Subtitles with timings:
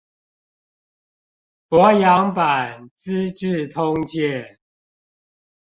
[1.69, 4.57] 柏楊版資治通鑑